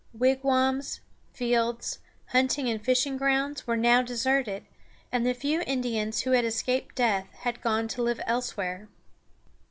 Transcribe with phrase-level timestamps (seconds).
[0.17, 0.99] Wigwams,
[1.31, 1.99] fields,
[2.29, 4.65] hunting and fishing grounds were now deserted,
[5.11, 8.89] and the few Indians who had escaped death had gone to live elsewhere.